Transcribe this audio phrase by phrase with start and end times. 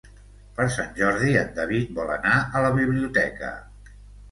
[0.59, 3.55] Per Sant Jordi en David vol anar a la biblioteca.